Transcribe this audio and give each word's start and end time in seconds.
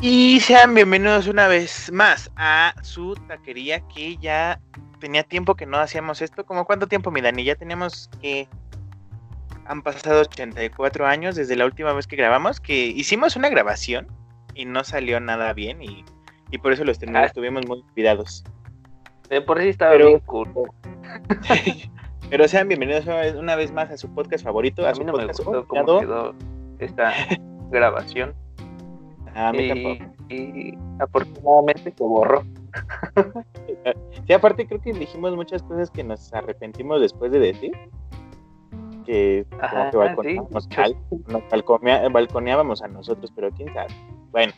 Y 0.00 0.40
sean 0.40 0.74
bienvenidos 0.74 1.26
una 1.26 1.48
vez 1.48 1.90
más 1.92 2.30
a 2.36 2.72
su 2.82 3.14
taquería 3.26 3.80
que 3.88 4.16
ya 4.18 4.60
tenía 5.00 5.24
tiempo 5.24 5.56
que 5.56 5.66
no 5.66 5.78
hacíamos 5.78 6.22
esto. 6.22 6.46
¿Como 6.46 6.64
cuánto 6.64 6.86
tiempo, 6.86 7.10
mi 7.10 7.20
Dani? 7.20 7.44
Ya 7.44 7.56
teníamos 7.56 8.08
que... 8.20 8.48
Han 9.66 9.82
pasado 9.82 10.22
84 10.22 11.06
años 11.06 11.36
desde 11.36 11.54
la 11.56 11.66
última 11.66 11.92
vez 11.92 12.06
que 12.06 12.16
grabamos, 12.16 12.58
que 12.60 12.86
hicimos 12.86 13.36
una 13.36 13.50
grabación 13.50 14.06
y 14.54 14.64
no 14.64 14.82
salió 14.82 15.20
nada 15.20 15.52
bien 15.52 15.82
y, 15.82 16.04
y 16.50 16.58
por 16.58 16.72
eso 16.72 16.84
los 16.84 16.98
Ah. 17.14 17.24
estuvimos 17.24 17.66
muy 17.66 17.82
cuidados. 17.92 18.44
De 19.28 19.42
por 19.42 19.60
sí 19.60 19.68
estaba 19.68 19.92
Pero- 19.92 20.06
bien 20.06 20.20
cool. 20.20 20.48
Pero 22.30 22.46
sean 22.48 22.68
bienvenidos 22.68 23.04
una 23.06 23.16
vez, 23.16 23.34
una 23.34 23.56
vez 23.56 23.72
más 23.72 23.90
a 23.90 23.96
su 23.98 24.14
podcast 24.14 24.44
favorito, 24.44 24.86
a, 24.86 24.90
A 24.90 24.92
mí 24.94 25.04
no 25.04 25.12
me 25.14 25.26
gustó 25.26 25.66
cómo 25.66 26.00
quedó 26.00 26.34
esta 26.78 27.12
grabación. 27.70 28.34
A 29.38 29.52
mí 29.52 29.60
y, 29.60 29.68
tampoco. 29.68 30.12
y 30.28 30.78
afortunadamente 31.00 31.92
se 31.96 32.04
borró. 32.04 32.42
Sí, 34.26 34.32
aparte 34.34 34.66
creo 34.66 34.80
que 34.80 34.92
dijimos 34.92 35.34
muchas 35.34 35.62
cosas 35.62 35.90
que 35.90 36.04
nos 36.04 36.32
arrepentimos 36.34 37.00
después 37.00 37.32
de 37.32 37.38
decir. 37.38 37.72
Que 39.06 39.46
como 39.48 39.62
Ajá, 39.62 39.90
que 39.90 39.96
balconeábamos, 39.96 40.64
sí. 40.64 40.70
al- 40.80 40.96
nos 41.28 41.42
balconea- 41.50 42.12
balconeábamos 42.12 42.82
a 42.82 42.88
nosotros, 42.88 43.32
pero 43.34 43.50
quién 43.52 43.72
sabe. 43.72 43.88
Bueno, 44.30 44.52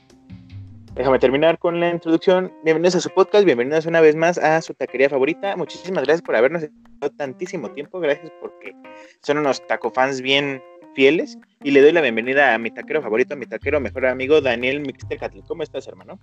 déjame 0.94 1.20
terminar 1.20 1.58
con 1.58 1.78
la 1.78 1.90
introducción. 1.90 2.52
Bienvenidos 2.64 2.96
a 2.96 3.00
su 3.00 3.10
podcast, 3.10 3.44
bienvenidos 3.44 3.86
una 3.86 4.00
vez 4.00 4.16
más 4.16 4.38
a 4.38 4.60
su 4.60 4.74
taquería 4.74 5.08
favorita. 5.08 5.56
Muchísimas 5.56 6.02
gracias 6.02 6.22
por 6.22 6.34
habernos 6.34 6.64
escuchado 6.64 7.12
tantísimo 7.16 7.70
tiempo. 7.70 8.00
Gracias 8.00 8.32
porque 8.40 8.74
son 9.22 9.38
unos 9.38 9.64
taco 9.68 9.90
fans 9.90 10.20
bien 10.20 10.60
fieles. 10.94 11.38
Y 11.62 11.70
le 11.70 11.82
doy 11.82 11.92
la 11.92 12.00
bienvenida 12.00 12.54
a 12.54 12.58
mi 12.58 12.70
taquero 12.70 13.02
favorito, 13.02 13.34
a 13.34 13.36
mi 13.36 13.46
taquero 13.46 13.80
mejor 13.80 14.06
amigo, 14.06 14.40
Daniel 14.40 14.80
Mixtecatl. 14.80 15.40
¿Cómo 15.46 15.62
estás, 15.62 15.86
hermano? 15.88 16.18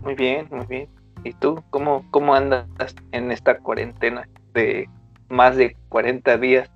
Muy 0.00 0.14
bien, 0.14 0.48
muy 0.50 0.66
bien. 0.66 0.88
¿Y 1.24 1.32
tú 1.34 1.62
cómo, 1.70 2.06
cómo 2.10 2.34
andas 2.34 2.66
en 3.12 3.30
esta 3.30 3.58
cuarentena 3.58 4.28
de 4.54 4.88
más 5.28 5.56
de 5.56 5.76
40 5.88 6.38
días? 6.38 6.70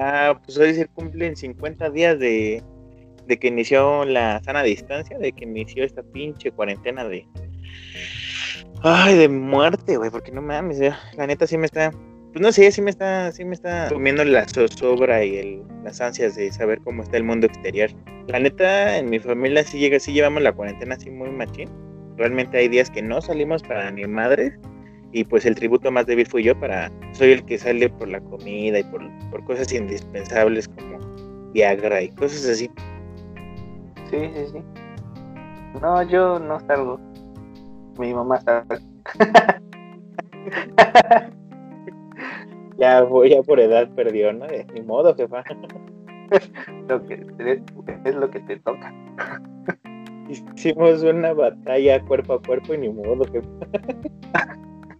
Ah, 0.00 0.40
pues 0.44 0.58
hoy 0.58 0.74
se 0.74 0.88
cumplen 0.88 1.36
50 1.36 1.90
días 1.90 2.18
de, 2.18 2.60
de 3.26 3.38
que 3.38 3.48
inició 3.48 4.04
la 4.04 4.42
sana 4.42 4.64
distancia, 4.64 5.16
de 5.16 5.32
que 5.32 5.44
inició 5.44 5.84
esta 5.84 6.02
pinche 6.02 6.50
cuarentena 6.50 7.04
de. 7.04 7.26
Ay, 8.82 9.16
de 9.16 9.28
muerte, 9.28 9.96
güey, 9.96 10.10
porque 10.10 10.32
no 10.32 10.42
mames, 10.42 10.78
ya, 10.78 10.98
la 11.16 11.26
neta 11.26 11.46
sí 11.46 11.56
me 11.56 11.66
está. 11.66 11.92
Pues 12.36 12.42
no 12.42 12.52
sé, 12.52 12.70
sí 12.70 12.82
me 12.82 12.90
está, 12.90 13.32
sí 13.32 13.46
me 13.46 13.54
está 13.54 13.88
comiendo 13.88 14.22
la 14.22 14.46
zozobra 14.46 15.24
y 15.24 15.38
el, 15.38 15.62
las 15.82 16.02
ansias 16.02 16.36
de 16.36 16.52
saber 16.52 16.78
cómo 16.84 17.02
está 17.02 17.16
el 17.16 17.24
mundo 17.24 17.46
exterior. 17.46 17.88
La 18.26 18.38
neta, 18.38 18.98
en 18.98 19.08
mi 19.08 19.18
familia 19.18 19.64
sí 19.64 19.78
llega, 19.78 19.98
sí 19.98 20.12
llevamos 20.12 20.42
la 20.42 20.52
cuarentena 20.52 20.96
así 20.96 21.08
muy 21.08 21.30
machín. 21.30 21.70
Realmente 22.18 22.58
hay 22.58 22.68
días 22.68 22.90
que 22.90 23.00
no 23.00 23.22
salimos 23.22 23.62
para 23.62 23.90
ni 23.90 24.04
madres 24.06 24.52
y 25.12 25.24
pues 25.24 25.46
el 25.46 25.54
tributo 25.54 25.90
más 25.90 26.04
débil 26.04 26.26
fui 26.26 26.42
yo 26.42 26.54
para 26.60 26.92
soy 27.12 27.32
el 27.32 27.42
que 27.46 27.56
sale 27.56 27.88
por 27.88 28.08
la 28.08 28.20
comida 28.20 28.80
y 28.80 28.84
por, 28.84 29.00
cosas 29.46 29.72
indispensables 29.72 30.68
como 30.68 30.98
Viagra 31.54 32.02
y 32.02 32.10
cosas 32.10 32.46
así. 32.50 32.70
Sí, 34.10 34.30
sí, 34.34 34.46
sí. 34.52 34.58
No, 35.80 36.02
yo 36.02 36.38
no 36.38 36.60
salgo. 36.66 37.00
Mi 37.98 38.12
mamá 38.12 38.38
sale. 38.42 38.78
Ya 42.78 43.02
voy 43.02 43.30
ya 43.30 43.42
por 43.42 43.58
edad 43.60 43.88
perdió, 43.94 44.32
¿no? 44.32 44.46
Ni 44.74 44.82
modo, 44.82 45.14
jefa. 45.14 45.42
Lo 46.88 47.06
que, 47.06 47.14
es, 47.38 47.60
es 48.04 48.14
lo 48.16 48.28
que 48.28 48.40
te 48.40 48.56
toca. 48.58 48.92
Hicimos 50.28 51.04
una 51.04 51.32
batalla 51.32 52.02
cuerpo 52.02 52.34
a 52.34 52.42
cuerpo 52.42 52.74
y 52.74 52.78
ni 52.78 52.88
modo, 52.88 53.24
jefa. 53.30 53.48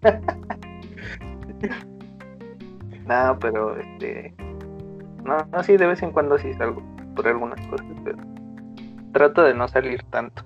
No, 3.07 3.39
pero 3.41 3.77
este. 3.77 4.35
No, 5.25 5.39
no, 5.53 5.63
sí, 5.63 5.77
de 5.77 5.87
vez 5.87 6.03
en 6.03 6.11
cuando 6.11 6.39
sí 6.39 6.53
salgo 6.55 6.83
por 7.15 7.27
algunas 7.27 7.65
cosas, 7.69 7.87
pero 8.05 8.19
trato 9.13 9.43
de 9.43 9.55
no 9.55 9.69
salir 9.69 10.03
tanto. 10.11 10.43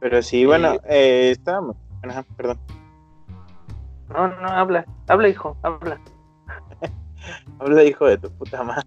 Pero 0.00 0.22
sí, 0.22 0.44
bueno, 0.44 0.74
eh, 0.88 1.30
estábamos. 1.30 1.76
Ajá, 2.02 2.24
perdón. 2.36 2.58
No, 4.12 4.28
no, 4.28 4.48
habla, 4.48 4.84
habla, 5.08 5.28
hijo, 5.28 5.56
habla. 5.62 6.00
Habla, 7.60 7.84
hijo 7.84 8.06
de 8.06 8.18
tu 8.18 8.30
puta 8.32 8.64
madre. 8.64 8.82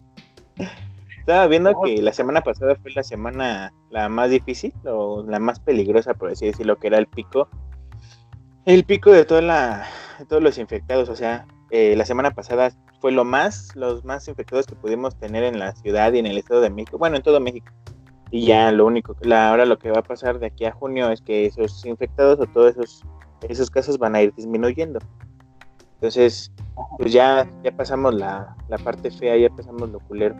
Estaba 1.20 1.48
viendo 1.48 1.74
que 1.82 2.02
la 2.02 2.12
semana 2.12 2.42
pasada 2.42 2.76
fue 2.76 2.92
la 2.92 3.02
semana 3.02 3.74
la 3.90 4.10
más 4.10 4.30
difícil 4.30 4.74
o 4.86 5.24
la 5.26 5.40
más 5.40 5.60
peligrosa, 5.60 6.14
por 6.14 6.30
así 6.30 6.46
decirlo, 6.46 6.78
que 6.78 6.88
era 6.88 6.98
el 6.98 7.08
pico. 7.08 7.48
El 8.66 8.84
pico 8.84 9.12
de 9.12 9.26
toda 9.26 9.42
la, 9.42 9.88
de 10.20 10.26
todos 10.26 10.44
los 10.44 10.58
infectados. 10.58 11.10
O 11.10 11.16
sea, 11.16 11.48
eh, 11.72 11.96
la 11.96 12.06
semana 12.06 12.32
pasada 12.32 12.72
fue 13.00 13.12
lo 13.12 13.24
más, 13.24 13.76
los 13.76 14.06
más 14.06 14.28
infectados 14.28 14.68
que 14.68 14.76
pudimos 14.76 15.18
tener 15.18 15.44
en 15.44 15.58
la 15.58 15.74
ciudad 15.76 16.14
y 16.14 16.20
en 16.20 16.26
el 16.26 16.38
Estado 16.38 16.62
de 16.62 16.70
México. 16.70 16.98
Bueno, 16.98 17.16
en 17.16 17.24
todo 17.24 17.40
México. 17.40 17.72
Y 18.32 18.46
ya 18.46 18.72
lo 18.72 18.86
único, 18.86 19.16
la, 19.22 19.50
ahora 19.50 19.66
lo 19.66 19.80
que 19.80 19.92
va 19.92 20.00
a 20.00 20.04
pasar 20.04 20.40
de 20.40 20.48
aquí 20.48 20.66
a 20.66 20.72
junio 20.72 21.10
es 21.10 21.22
que 21.22 21.46
esos 21.46 21.86
infectados 21.86 22.40
o 22.40 22.46
todos 22.46 22.72
esos, 22.72 23.04
esos 23.42 23.70
casos 23.70 23.98
van 23.98 24.16
a 24.16 24.22
ir 24.22 24.34
disminuyendo. 24.36 25.00
Entonces, 25.96 26.52
pues 26.98 27.14
ya, 27.14 27.50
ya 27.64 27.72
pasamos 27.72 28.14
la, 28.14 28.56
la 28.68 28.78
parte 28.78 29.12
fea, 29.12 29.38
ya 29.38 29.50
pasamos 29.50 29.90
lo 29.90 30.00
culero. 30.02 30.36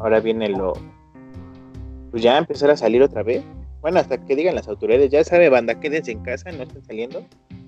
Ahora 0.00 0.20
viene 0.20 0.48
lo. 0.48 0.72
Pues 2.10 2.22
ya 2.22 2.38
empezar 2.38 2.70
a 2.70 2.76
salir 2.76 3.02
otra 3.02 3.22
vez. 3.22 3.44
Bueno, 3.80 4.00
hasta 4.00 4.18
que 4.18 4.34
digan 4.34 4.54
las 4.54 4.68
autoridades, 4.68 5.10
ya 5.10 5.22
sabe, 5.24 5.48
banda, 5.48 5.78
quédense 5.78 6.12
en 6.12 6.22
casa, 6.22 6.50
no 6.52 6.62
estén 6.62 6.84
saliendo, 6.84 7.22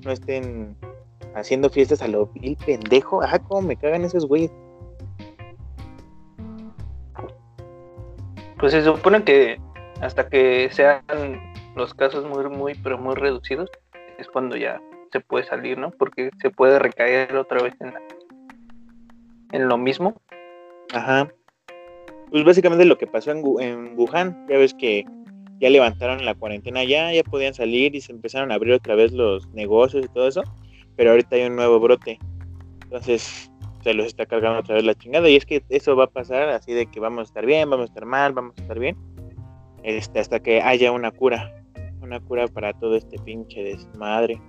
no 0.05 0.13
estén 0.13 0.77
haciendo 1.35 1.69
fiestas 1.69 2.01
a 2.01 2.09
lo 2.09 2.27
vil 2.29 2.57
pendejo. 2.65 3.23
Ajá, 3.23 3.39
cómo 3.39 3.69
me 3.69 3.77
cagan 3.77 4.05
esos 4.05 4.27
güeyes. 4.27 4.51
Pues 8.59 8.73
se 8.73 8.83
supone 8.83 9.23
que 9.23 9.61
hasta 10.01 10.29
que 10.29 10.71
sean 10.73 11.03
los 11.75 11.93
casos 11.95 12.25
muy, 12.25 12.49
muy, 12.49 12.75
pero 12.75 12.99
muy 12.99 13.15
reducidos, 13.15 13.71
es 14.19 14.29
cuando 14.29 14.57
ya 14.57 14.81
se 15.13 15.21
puede 15.21 15.45
salir, 15.45 15.79
¿no? 15.79 15.91
Porque 15.91 16.31
se 16.41 16.51
puede 16.51 16.79
recaer 16.79 17.37
otra 17.37 17.63
vez 17.63 17.75
en, 17.81 17.95
en 19.53 19.69
lo 19.69 19.79
mismo. 19.79 20.21
Ajá. 20.93 21.29
Pues 22.31 22.45
básicamente 22.45 22.85
lo 22.85 22.99
que 22.99 23.07
pasó 23.07 23.31
en, 23.31 23.43
en 23.61 23.99
Wuhan, 23.99 24.47
ya 24.49 24.59
ves 24.59 24.75
que 24.75 25.05
ya 25.61 25.71
levantaron 25.71 26.25
la 26.25 26.35
cuarentena, 26.35 26.85
ya, 26.85 27.13
ya 27.13 27.23
podían 27.23 27.55
salir 27.55 27.95
y 27.95 28.01
se 28.01 28.13
empezaron 28.13 28.53
a 28.53 28.57
abrir 28.57 28.75
otra 28.75 28.95
vez 28.95 29.13
los 29.13 29.49
negocios 29.51 30.05
y 30.05 30.09
todo 30.09 30.29
eso, 30.29 30.43
pero 30.97 31.11
ahorita 31.11 31.37
hay 31.37 31.45
un 31.45 31.57
nuevo 31.57 31.81
brote. 31.81 32.19
Entonces 32.85 33.51
se 33.83 33.95
los 33.95 34.07
está 34.07 34.27
cargando 34.27 34.61
otra 34.61 34.75
vez 34.75 34.85
la 34.85 34.95
chingada 34.95 35.29
y 35.29 35.37
es 35.37 35.47
que 35.47 35.63
eso 35.69 35.97
va 35.97 36.05
a 36.05 36.11
pasar 36.11 36.49
así 36.49 36.73
de 36.73 36.87
que 36.87 37.01
vamos 37.01 37.21
a 37.21 37.23
estar 37.23 37.47
bien, 37.47 37.71
vamos 37.71 37.85
a 37.85 37.93
estar 37.93 38.05
mal, 38.05 38.33
vamos 38.33 38.55
a 38.59 38.63
estar 38.63 38.79
bien, 38.79 38.97
este, 39.83 40.19
hasta 40.19 40.41
que 40.41 40.61
haya 40.61 40.93
una 40.93 41.11
cura, 41.11 41.55
una 42.07 42.21
cura 42.21 42.47
para 42.49 42.73
todo 42.75 42.97
este 42.97 43.19
pinche 43.19 43.63
desmadre. 43.63 44.41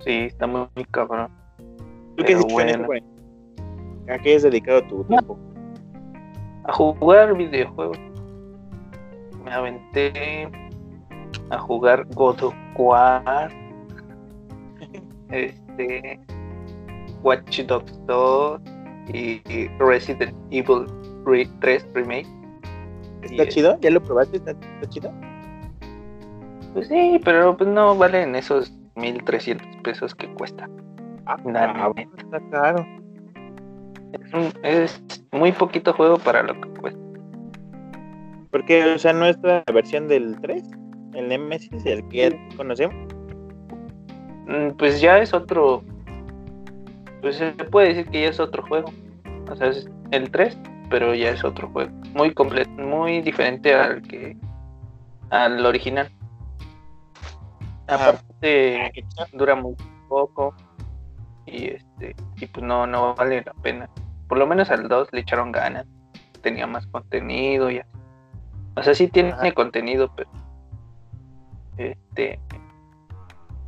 Sí, 0.00 0.10
está 0.10 0.46
muy, 0.46 0.66
muy 0.74 0.84
cabrón. 0.86 1.30
¿Tú 2.16 2.24
qué 2.24 2.34
has 2.34 2.44
en 2.44 2.86
bueno. 2.86 3.06
¿A 4.08 4.18
qué 4.18 4.36
has 4.36 4.42
dedicado 4.42 4.82
tu 4.86 5.04
tiempo? 5.04 5.38
A 6.64 6.72
jugar 6.72 7.34
videojuegos. 7.36 7.98
Me 9.44 9.50
aventé 9.50 10.50
a 11.50 11.58
jugar 11.58 12.06
God 12.14 12.42
of 12.42 12.54
War. 12.76 13.50
Este. 15.30 16.20
Watch 17.22 17.60
Dogs 17.62 17.98
2 18.06 18.60
y, 19.12 19.40
Resident 19.78 20.36
Evil 20.50 20.86
re- 21.24 21.48
3 21.60 21.86
Remake. 21.94 22.28
¿Está 23.24 23.48
chido? 23.48 23.78
¿Ya 23.80 23.90
lo 23.90 24.02
probaste? 24.02 24.36
¿Está, 24.38 24.52
está 24.52 24.88
chido? 24.88 25.12
Pues 26.72 26.88
sí, 26.88 27.20
pero 27.24 27.56
pues 27.56 27.68
no 27.70 27.96
valen 27.96 28.34
esos 28.34 28.72
1300 28.96 29.66
pesos 29.82 30.14
que 30.14 30.32
cuesta. 30.34 30.68
Ah, 31.26 31.36
ah, 31.54 31.92
está 31.96 32.40
caro. 32.50 32.86
Es, 34.12 34.32
un- 34.34 34.52
es 34.64 35.02
muy 35.32 35.52
poquito 35.52 35.92
juego 35.92 36.18
para 36.18 36.42
lo 36.42 36.60
que 36.60 36.68
cuesta. 36.80 37.00
Porque, 38.50 38.84
o 38.94 38.98
sea, 38.98 39.12
no 39.12 39.26
es 39.26 39.36
la 39.42 39.64
versión 39.72 40.06
del 40.08 40.38
3, 40.40 40.62
el 41.14 41.28
Nemesis, 41.28 41.84
el 41.86 42.06
que 42.08 42.30
ya 42.30 42.56
conocemos. 42.56 42.94
Mm, 44.46 44.70
Pues 44.76 45.00
ya 45.00 45.18
es 45.18 45.32
otro. 45.34 45.82
Pues 47.20 47.36
se 47.36 47.52
puede 47.52 47.88
decir 47.94 48.06
que 48.10 48.22
ya 48.22 48.28
es 48.28 48.38
otro 48.40 48.62
juego. 48.66 48.92
O 49.50 49.56
sea, 49.56 49.68
es 49.68 49.88
el 50.10 50.30
3, 50.30 50.58
pero 50.94 51.12
ya 51.12 51.30
es 51.30 51.42
otro 51.42 51.68
juego. 51.70 51.90
Muy 52.14 52.32
completo, 52.32 52.70
muy 52.70 53.20
diferente 53.20 53.74
al 53.74 54.00
que. 54.02 54.36
al 55.28 55.66
original. 55.66 56.08
Aparte, 57.88 58.92
dura 59.32 59.56
muy 59.56 59.74
poco. 60.08 60.54
Y 61.46 61.70
este. 61.70 62.14
Y 62.36 62.46
pues 62.46 62.64
no, 62.64 62.86
no 62.86 63.12
vale 63.16 63.42
la 63.44 63.54
pena. 63.54 63.90
Por 64.28 64.38
lo 64.38 64.46
menos 64.46 64.70
al 64.70 64.86
2 64.86 65.08
le 65.10 65.22
echaron 65.22 65.50
ganas. 65.50 65.84
tenía 66.42 66.64
más 66.68 66.86
contenido. 66.86 67.70
O 68.76 68.82
sea, 68.84 68.94
sí 68.94 69.08
tiene 69.08 69.32
Ajá. 69.32 69.50
contenido, 69.50 70.12
pero 70.14 70.30
este 71.76 72.38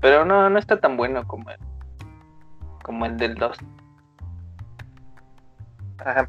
pero 0.00 0.24
no, 0.24 0.48
no 0.48 0.60
está 0.60 0.78
tan 0.78 0.96
bueno 0.96 1.26
como 1.26 1.50
el 1.50 1.58
como 2.84 3.04
el 3.04 3.16
del 3.16 3.34
2. 3.34 3.58
Ajá. 5.98 6.28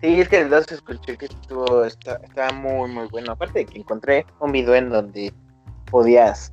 Sí, 0.00 0.20
es 0.20 0.28
que 0.28 0.38
el 0.38 0.50
2 0.50 0.72
escuché 0.72 1.16
que 1.16 1.26
estuvo, 1.26 1.84
está, 1.84 2.16
estaba 2.24 2.52
muy, 2.52 2.90
muy 2.90 3.06
bueno. 3.08 3.32
Aparte 3.32 3.60
de 3.60 3.66
que 3.66 3.78
encontré 3.78 4.24
un 4.40 4.52
video 4.52 4.74
en 4.74 4.88
donde 4.88 5.32
podías 5.90 6.52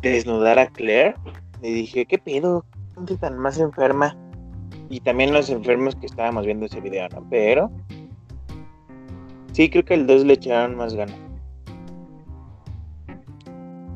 desnudar 0.00 0.58
a 0.58 0.68
Claire. 0.68 1.14
Y 1.62 1.72
dije, 1.72 2.06
¿qué 2.06 2.18
pedo? 2.18 2.64
¿Gente 2.94 3.16
tan 3.16 3.36
más 3.36 3.58
enferma? 3.58 4.16
Y 4.88 5.00
también 5.00 5.32
los 5.32 5.50
enfermos 5.50 5.94
que 5.96 6.06
estábamos 6.06 6.46
viendo 6.46 6.66
ese 6.66 6.80
video, 6.80 7.08
¿no? 7.08 7.26
Pero... 7.30 7.70
Sí, 9.52 9.68
creo 9.68 9.84
que 9.84 9.94
el 9.94 10.06
2 10.06 10.24
le 10.24 10.34
echaron 10.34 10.76
más 10.76 10.94
ganas. 10.94 11.16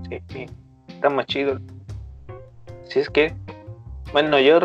Sí, 0.08 0.20
sí, 0.28 0.46
está 0.88 1.08
más 1.08 1.26
chido. 1.26 1.60
Si 2.88 2.98
es 2.98 3.08
que, 3.08 3.32
bueno, 4.12 4.38
yo 4.40 4.58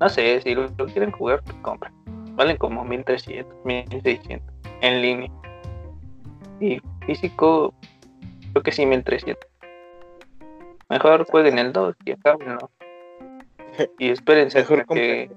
no 0.00 0.08
sé, 0.08 0.40
si 0.42 0.54
lo, 0.54 0.68
quieren 0.74 1.10
jugar, 1.12 1.42
compren. 1.62 1.95
Valen 2.36 2.56
como 2.56 2.84
1300, 2.84 3.64
1600 3.64 4.54
en 4.82 5.02
línea. 5.02 5.32
Y 6.60 6.80
físico, 7.06 7.74
creo 8.52 8.62
que 8.62 8.72
sí, 8.72 8.86
1300. 8.86 9.44
Mejor 10.88 11.26
jueguen 11.26 11.58
el 11.58 11.72
2 11.72 11.96
y 12.04 12.12
acábenlo. 12.12 12.70
Y 13.98 14.08
espérense 14.08 14.60
Mejor 14.60 14.86
que 14.86 15.30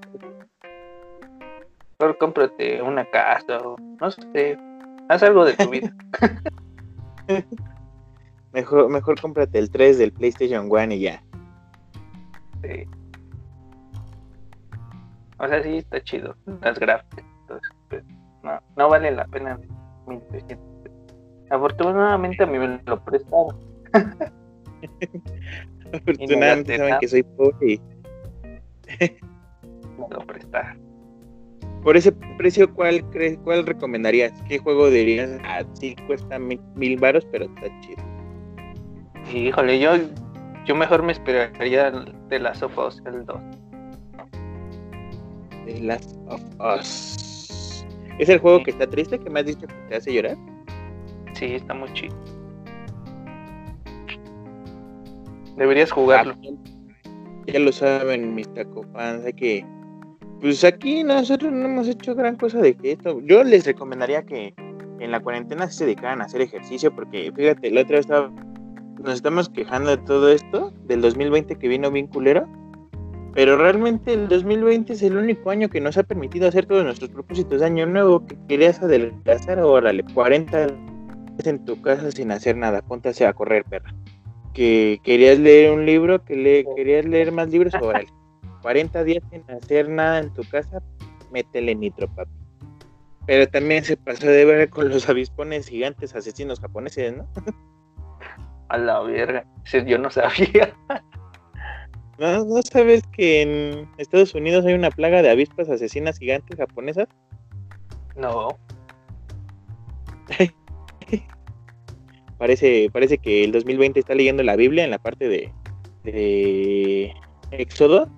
mejor 1.98 2.16
cómprate 2.16 2.80
una 2.80 3.04
casa 3.04 3.58
o 3.58 3.76
no 3.78 4.10
sé, 4.10 4.56
haz 5.10 5.22
algo 5.22 5.44
de 5.44 5.52
tu 5.52 5.68
vida. 5.68 5.94
Mejor, 8.52 8.88
mejor 8.88 9.20
cómprate 9.20 9.58
el 9.58 9.70
3 9.70 9.98
del 9.98 10.12
PlayStation 10.12 10.66
1 10.68 10.94
y 10.94 11.00
ya. 11.00 11.22
Sí. 12.62 12.86
O 15.40 15.48
sea, 15.48 15.62
sí 15.62 15.78
está 15.78 16.02
chido, 16.02 16.36
las 16.62 16.78
gráficas. 16.78 17.24
Entonces, 17.40 17.70
pues, 17.88 18.04
no, 18.42 18.60
no 18.76 18.88
vale 18.88 19.10
la 19.10 19.24
pena 19.26 19.58
1300. 20.06 20.58
Afortunadamente 21.50 22.44
a 22.44 22.46
mí 22.46 22.58
me 22.58 22.80
lo 22.84 23.02
prestaron. 23.04 23.56
Afortunadamente 25.92 26.76
saben 26.76 26.94
que 27.00 27.08
soy 27.08 27.22
pobre 27.22 27.72
y 27.72 27.80
Me 29.00 30.06
lo 30.10 30.20
prestaron. 30.26 30.78
por 31.82 31.96
ese 31.96 32.12
precio, 32.36 32.72
¿cuál 32.74 33.02
crees, 33.10 33.38
cuál 33.38 33.66
recomendarías? 33.66 34.32
¿Qué 34.46 34.58
juego 34.58 34.90
dirías? 34.90 35.40
Ah, 35.44 35.64
sí 35.74 35.96
cuesta 36.06 36.38
mil, 36.38 36.60
mil 36.76 36.96
varos, 36.98 37.26
pero 37.32 37.46
está 37.46 37.66
chido. 37.80 38.02
Y, 39.32 39.48
híjole, 39.48 39.80
yo, 39.80 39.92
yo 40.66 40.74
mejor 40.74 41.02
me 41.02 41.12
esperaría 41.12 41.90
de 41.90 42.38
las 42.38 42.62
of 42.62 42.76
Us, 42.78 43.02
el 43.06 43.24
2. 43.24 43.40
The 45.72 45.80
Last 45.80 46.16
of 46.26 46.42
Us. 46.58 47.84
¿Es 48.18 48.28
el 48.28 48.38
juego 48.38 48.58
Sí. 48.58 48.64
que 48.64 48.70
está 48.72 48.86
triste 48.88 49.18
que 49.18 49.30
me 49.30 49.40
has 49.40 49.46
dicho 49.46 49.66
que 49.66 49.74
te 49.88 49.96
hace 49.96 50.12
llorar? 50.12 50.36
Sí, 51.34 51.54
está 51.54 51.74
muy 51.74 51.92
chido. 51.92 52.14
Deberías 55.56 55.90
jugarlo. 55.90 56.34
Ya 57.46 57.60
lo 57.60 57.72
saben 57.72 58.34
mis 58.34 58.52
tacofans, 58.54 59.24
hay 59.24 59.32
que... 59.32 59.66
Pues 60.40 60.64
aquí 60.64 61.04
nosotros 61.04 61.52
no 61.52 61.66
hemos 61.66 61.88
hecho 61.88 62.14
gran 62.14 62.36
cosa 62.36 62.58
de 62.60 62.76
esto... 62.82 63.20
Yo 63.22 63.44
les 63.44 63.66
recomendaría 63.66 64.22
que 64.22 64.54
en 64.98 65.10
la 65.10 65.20
cuarentena 65.20 65.70
se 65.70 65.84
dedicaran 65.84 66.20
a 66.20 66.24
hacer 66.24 66.40
ejercicio 66.40 66.94
porque, 66.94 67.32
fíjate, 67.34 67.70
la 67.70 67.82
otra 67.82 67.96
vez 67.96 68.06
estaba... 68.06 68.30
Nos 69.02 69.14
estamos 69.14 69.48
quejando 69.48 69.90
de 69.90 69.98
todo 69.98 70.30
esto, 70.30 70.72
del 70.84 71.00
2020 71.00 71.56
que 71.56 71.68
vino 71.68 71.90
bien 71.90 72.06
culero, 72.06 72.46
pero 73.34 73.56
realmente 73.56 74.12
el 74.12 74.28
2020 74.28 74.92
es 74.92 75.02
el 75.02 75.16
único 75.16 75.50
año 75.50 75.68
que 75.68 75.80
nos 75.80 75.96
ha 75.96 76.02
permitido 76.02 76.48
hacer 76.48 76.66
todos 76.66 76.84
nuestros 76.84 77.10
propósitos 77.10 77.60
de 77.60 77.66
año 77.66 77.86
nuevo, 77.86 78.26
que 78.26 78.36
querías 78.48 78.82
adelgazar, 78.82 79.60
órale, 79.60 80.04
40 80.14 80.66
días 80.66 81.46
en 81.46 81.64
tu 81.64 81.80
casa 81.80 82.10
sin 82.10 82.32
hacer 82.32 82.56
nada, 82.56 82.82
póntase 82.82 83.26
a 83.26 83.32
correr, 83.32 83.64
perra. 83.64 83.94
Que 84.52 85.00
querías 85.04 85.38
leer 85.38 85.72
un 85.72 85.86
libro, 85.86 86.24
que 86.24 86.34
le, 86.34 86.64
querías 86.74 87.04
leer 87.04 87.30
más 87.30 87.48
libros, 87.50 87.72
órale. 87.80 88.08
40 88.62 89.04
días 89.04 89.22
sin 89.30 89.42
hacer 89.50 89.88
nada 89.88 90.18
en 90.18 90.34
tu 90.34 90.42
casa, 90.44 90.82
métele 91.32 91.74
nitro, 91.74 92.08
papi. 92.08 92.30
Pero 93.26 93.48
también 93.48 93.84
se 93.84 93.96
pasó 93.96 94.26
de 94.26 94.44
ver 94.44 94.70
con 94.70 94.88
los 94.88 95.08
avispones 95.08 95.68
gigantes 95.68 96.16
asesinos 96.16 96.58
japoneses, 96.58 97.16
¿no? 97.16 97.28
A 98.68 98.76
la 98.78 99.00
verga. 99.00 99.44
Yo 99.86 99.98
no 99.98 100.10
sabía. 100.10 100.74
¿No, 102.20 102.44
¿No 102.44 102.60
sabes 102.60 103.02
que 103.12 103.40
en 103.40 103.88
Estados 103.96 104.34
Unidos 104.34 104.66
hay 104.66 104.74
una 104.74 104.90
plaga 104.90 105.22
de 105.22 105.30
avispas 105.30 105.70
asesinas 105.70 106.18
gigantes 106.18 106.58
japonesas? 106.58 107.08
No. 108.14 108.58
Parece, 112.38 112.88
parece 112.90 113.18
que 113.18 113.44
el 113.44 113.52
2020 113.52 114.00
está 114.00 114.14
leyendo 114.14 114.42
la 114.42 114.56
Biblia 114.56 114.84
en 114.84 114.90
la 114.90 114.98
parte 114.98 115.28
de, 115.28 115.52
de 116.04 117.12
Éxodo, 117.50 118.08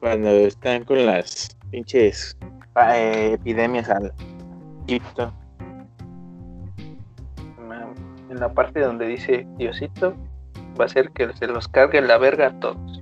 cuando 0.00 0.28
están 0.28 0.84
con 0.84 1.06
las 1.06 1.56
pinches 1.70 2.36
eh, 2.76 3.30
epidemias 3.32 3.88
al 3.88 4.12
Egipto. 4.86 5.32
En 8.28 8.38
la 8.38 8.52
parte 8.52 8.80
donde 8.80 9.06
dice 9.06 9.46
Diosito, 9.56 10.14
va 10.78 10.84
a 10.84 10.88
ser 10.88 11.10
que 11.12 11.32
se 11.32 11.46
los 11.46 11.66
cargue 11.66 12.02
la 12.02 12.18
verga 12.18 12.48
a 12.48 12.60
todos. 12.60 12.99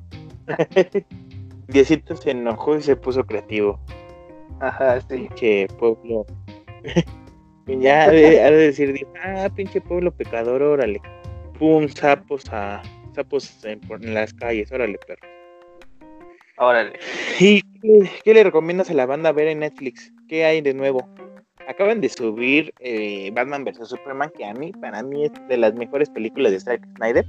Diosito 1.69 2.17
se 2.17 2.31
enojó 2.31 2.77
y 2.77 2.83
se 2.83 2.97
puso 2.97 3.25
creativo. 3.25 3.79
Ajá, 4.61 5.01
sí. 5.03 5.07
Pinche 5.09 5.69
pueblo. 5.79 6.27
ya 7.67 8.05
ha 8.05 8.11
de, 8.11 8.43
ha 8.43 8.51
de 8.51 8.57
decir, 8.57 9.07
ah, 9.23 9.49
pinche 9.55 9.81
pueblo 9.81 10.11
pecador, 10.11 10.63
órale. 10.63 11.01
Pum, 11.59 11.89
sapos 11.89 12.45
a 12.53 12.83
sapos 13.15 13.65
en, 13.65 13.81
las 14.15 14.33
calles, 14.33 14.71
órale, 14.73 14.99
perro. 15.07 15.27
Órale. 16.59 16.99
¿Y 17.39 17.63
qué, 17.81 18.11
qué 18.25 18.35
le 18.35 18.45
recomiendas 18.45 18.91
a 18.91 18.95
la 18.95 19.07
banda 19.07 19.33
ver 19.33 19.49
en 19.49 19.61
Netflix? 19.61 20.13
¿Qué 20.29 20.45
hay 20.45 20.61
de 20.61 20.75
nuevo? 20.75 21.09
Acaban 21.67 22.01
de 22.01 22.09
subir 22.09 22.73
eh, 22.81 23.31
Batman 23.35 23.65
vs 23.65 23.89
Superman, 23.89 24.31
que 24.37 24.45
a 24.47 24.55
mí, 24.55 24.73
para 24.81 25.03
mí 25.03 25.25
es 25.25 25.33
de 25.49 25.57
las 25.57 25.75
mejores 25.75 26.09
películas 26.11 26.53
de 26.53 26.61
Zack 26.61 26.87
Snyder. 26.97 27.27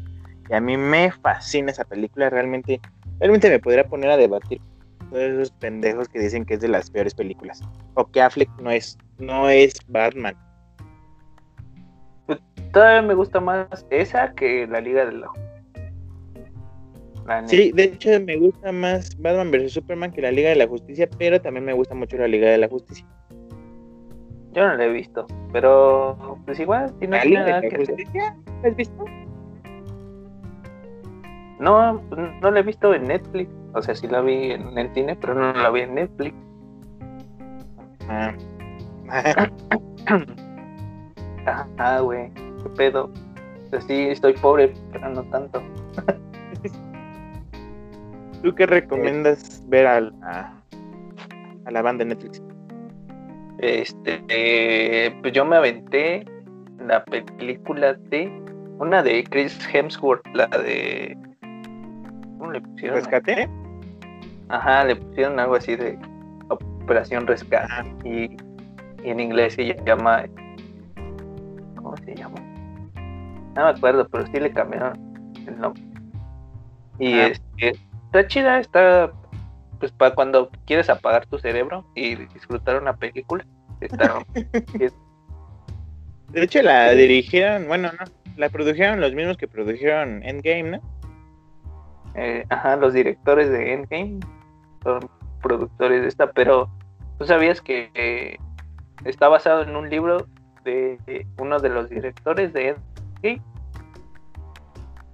Y 0.50 0.54
a 0.54 0.62
mí 0.62 0.78
me 0.78 1.12
fascina 1.12 1.72
esa 1.72 1.86
película, 1.86 2.30
realmente, 2.30 2.80
realmente 3.20 3.50
me 3.50 3.60
podría 3.60 3.84
poner 3.86 4.12
a 4.12 4.18
debatir 4.18 4.62
todos 5.10 5.24
esos 5.24 5.52
pendejos 5.52 6.08
que 6.08 6.20
dicen 6.20 6.46
que 6.46 6.56
es 6.56 6.62
de 6.62 6.68
las 6.68 6.90
peores 6.90 7.14
películas. 7.14 7.62
O 7.96 8.06
que 8.06 8.22
Affleck 8.22 8.50
no 8.62 8.72
es, 8.72 8.98
no 9.18 9.50
es 9.50 9.74
Batman. 9.88 10.36
Todavía 12.72 13.02
me 13.02 13.16
gusta 13.16 13.40
más 13.40 13.86
esa 13.90 14.34
que 14.34 14.68
la 14.68 14.80
Liga 14.80 15.06
de 15.06 15.14
la 15.14 15.32
La. 17.26 17.48
Sí, 17.48 17.72
de 17.74 17.84
hecho 17.86 18.10
me 18.22 18.38
gusta 18.38 18.72
más 18.72 19.20
Batman 19.20 19.52
vs 19.52 19.74
Superman 19.74 20.12
que 20.12 20.22
la 20.22 20.32
Liga 20.32 20.50
de 20.50 20.56
la 20.56 20.68
Justicia, 20.68 21.10
pero 21.18 21.42
también 21.42 21.66
me 21.66 21.74
gusta 21.74 21.96
mucho 21.96 22.18
la 22.18 22.28
Liga 22.28 22.50
de 22.50 22.58
la 22.60 22.68
Justicia. 22.68 23.06
Yo 24.54 24.68
no 24.68 24.76
la 24.76 24.86
he 24.86 24.92
visto, 24.92 25.28
pero 25.52 26.40
pues 26.46 26.60
igual, 26.60 26.94
si 27.00 27.08
no 27.08 27.18
¿La 27.18 27.22
tiene 27.22 27.40
Liga 27.40 27.50
nada 27.50 27.62
de 27.62 27.70
que 27.70 27.78
la 27.78 27.84
hacer. 27.84 27.96
Justicia? 27.96 28.38
¿La 28.64 28.70
has 28.70 28.76
visto? 28.76 29.06
No, 31.60 32.02
no 32.42 32.52
la 32.52 32.60
he 32.60 32.64
visto 32.64 32.94
en 32.94 33.08
Netflix. 33.08 33.50
O 33.74 33.82
sea, 33.82 33.94
sí 33.94 34.08
la 34.08 34.22
vi 34.22 34.52
en 34.52 34.78
el 34.78 34.94
cine, 34.94 35.16
pero 35.16 35.36
no 35.36 35.54
la 35.54 35.70
vi 35.70 35.82
en 35.82 35.96
Netflix. 35.96 36.36
Ah. 38.08 38.34
Ajá, 41.46 42.00
güey. 42.00 42.32
¿Qué 42.34 42.70
pedo? 42.76 43.12
Pues 43.70 43.84
sí, 43.86 44.08
estoy 44.10 44.34
pobre, 44.34 44.74
pero 44.92 45.10
no 45.10 45.24
tanto. 45.26 45.62
¿Tú 48.44 48.56
qué 48.56 48.66
recomiendas 48.66 49.64
ver 49.68 49.86
a 49.86 50.02
la, 50.02 50.54
a 51.66 51.72
la 51.72 51.82
banda 51.82 52.06
de 52.06 52.16
Netflix? 52.16 52.42
Este, 53.60 54.24
eh, 54.30 55.14
pues 55.22 55.34
yo 55.34 55.44
me 55.44 55.58
aventé 55.58 56.24
la 56.80 57.04
película 57.04 57.94
de 57.94 58.32
una 58.80 59.04
de 59.04 59.24
Chris 59.26 59.60
Hemsworth, 59.74 60.26
la 60.34 60.48
de 60.48 61.18
¿cómo 62.40 62.52
le 62.52 62.62
pusieron? 62.62 62.96
¿Rescate? 62.98 63.48
Ajá, 64.48 64.84
le 64.86 64.96
pusieron 64.96 65.40
algo 65.40 65.56
así 65.56 65.76
de 65.76 66.00
Operación 66.50 67.28
Rescate 67.28 67.68
Ah, 67.72 67.86
y, 68.04 68.36
y 69.04 69.10
en 69.10 69.20
inglés 69.20 69.54
se 69.54 69.76
llama 69.86 70.24
¿cómo 71.76 71.96
se 71.98 72.16
llama? 72.16 72.40
No 73.56 73.64
me 73.66 73.70
acuerdo, 73.70 74.08
pero 74.10 74.26
sí 74.26 74.40
le 74.40 74.52
cambiaron 74.52 74.94
el 75.46 75.60
nombre. 75.60 75.84
Y 76.98 77.14
Ah. 77.14 77.28
este, 77.28 77.80
está 78.06 78.28
chida, 78.28 78.60
está 78.60 79.12
pues 79.80 79.92
para 79.94 80.14
cuando 80.14 80.50
quieres 80.66 80.90
apagar 80.90 81.26
tu 81.28 81.38
cerebro 81.40 81.86
y 81.96 82.16
disfrutar 82.16 82.82
una 82.82 82.96
película. 82.98 83.46
Está, 83.80 84.26
de 84.74 86.44
hecho, 86.44 86.62
la 86.62 86.92
dirigieron, 86.92 87.68
bueno, 87.68 87.90
no, 87.98 88.06
la 88.36 88.50
produjeron 88.50 89.00
los 89.00 89.14
mismos 89.14 89.38
que 89.38 89.48
produjeron 89.48 90.22
Endgame, 90.24 90.64
¿no? 90.72 90.99
Eh, 92.16 92.46
ajá, 92.50 92.76
los 92.76 92.94
directores 92.94 93.50
de 93.50 93.74
Endgame 93.74 94.20
son 94.84 95.10
productores 95.42 96.02
de 96.02 96.08
esta, 96.08 96.32
pero 96.32 96.70
¿tú 97.18 97.26
sabías 97.26 97.62
que 97.62 97.92
eh, 97.94 98.38
está 99.06 99.28
basado 99.28 99.64
en 99.64 99.76
un 99.76 99.90
libro 99.90 100.28
de, 100.64 101.26
uno 101.38 101.60
de 101.60 101.70
los 101.70 101.90
directores 101.90 102.54
de 102.54 102.76
Endgame? 103.24 103.42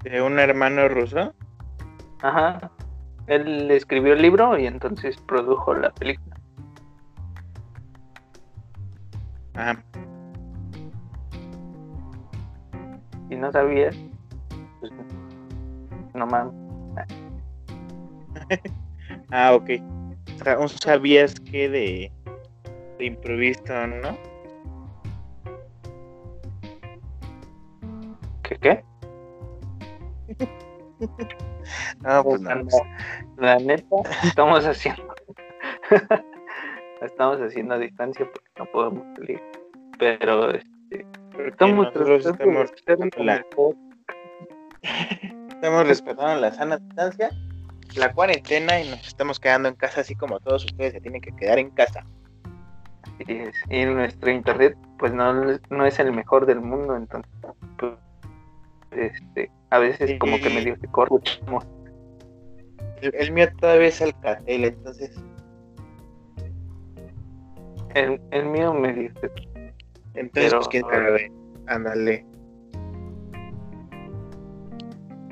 ¿De 0.04 0.22
un 0.22 0.40
hermano 0.40 0.88
ruso? 0.88 1.34
Ajá, 2.22 2.72
él 3.28 3.70
escribió 3.72 4.14
el 4.14 4.22
libro 4.22 4.58
y 4.58 4.68
entonces 4.68 5.18
produjo 5.18 5.74
la 5.74 5.92
película. 5.92 6.36
Ajá. 9.56 9.84
Si 13.30 13.36
no 13.36 13.52
sabías, 13.52 13.96
pues 14.80 14.92
no 16.14 16.28
mames. 16.28 16.64
ah, 19.32 19.54
ok. 19.54 19.70
O 20.60 20.68
sabías 20.68 21.40
que 21.40 21.70
de, 21.70 22.12
de 22.98 23.06
improviso, 23.06 23.88
¿no? 23.88 24.18
¿Qué 28.44 28.58
qué? 28.58 28.84
no, 32.02 32.24
pues 32.24 32.42
no. 32.42 32.50
La, 33.38 33.58
neta, 33.58 33.96
estamos 34.24 34.66
haciendo. 34.66 35.14
estamos 37.02 37.42
haciendo 37.42 37.75
a 37.75 37.80
distancia 37.80 38.30
porque 38.32 38.50
no 38.58 38.66
podemos 38.72 39.06
salir. 39.16 39.42
Pero 39.98 40.52
este, 40.52 41.06
estamos, 41.48 41.88
estamos 41.88 42.72
respetando 42.72 43.24
la... 43.24 43.46
estamos 45.65 45.88
respetando 45.88 46.39
la 46.39 46.53
sana 46.53 46.77
distancia 46.77 47.31
la 47.95 48.13
cuarentena 48.13 48.81
y 48.81 48.89
nos 48.89 49.07
estamos 49.07 49.39
quedando 49.39 49.69
en 49.69 49.75
casa, 49.75 50.01
así 50.01 50.15
como 50.15 50.39
todos 50.39 50.65
ustedes 50.65 50.93
se 50.93 51.01
tienen 51.01 51.22
que 51.22 51.31
quedar 51.36 51.60
en 51.60 51.69
casa. 51.72 52.05
Y 53.69 53.86
nuestro 53.86 54.29
internet, 54.29 54.77
pues 55.00 55.13
no, 55.13 55.34
no 55.69 55.86
es 55.86 56.00
el 56.00 56.12
mejor 56.12 56.45
del 56.45 56.60
mundo, 56.60 56.95
entonces, 56.98 57.31
pues, 57.77 57.93
este, 58.91 59.50
a 59.69 59.79
veces 59.79 60.19
como 60.19 60.38
que 60.38 60.50
medio 60.50 60.75
se 60.77 60.88
corta. 60.88 61.31
El, 63.01 63.15
el, 63.15 63.31
mío 63.31 63.48
todavía 63.60 63.88
es 63.88 64.01
Alcatel, 64.01 64.65
entonces. 64.65 65.12
El, 67.93 68.19
el 68.31 68.45
mío 68.48 68.74
medio 68.74 69.12
se... 69.22 69.31
Entonces, 70.15 70.53
pues, 70.53 70.67
quién 70.67 70.84
sabe, 70.84 71.31
ándale. 71.67 72.25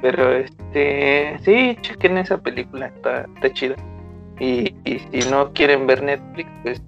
Pero 0.03 0.33
este, 0.33 1.39
sí, 1.45 1.77
chequen 1.79 2.17
esa 2.17 2.37
película, 2.37 2.87
está, 2.87 3.21
está 3.35 3.53
chida. 3.53 3.75
Y, 4.37 4.75
si 4.85 5.29
no 5.31 5.53
quieren 5.53 5.87
ver 5.87 6.03
Netflix, 6.03 6.49
pues 6.61 6.81